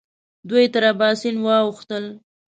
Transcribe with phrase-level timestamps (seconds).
[0.49, 2.05] دوی تر اباسین واوښتل.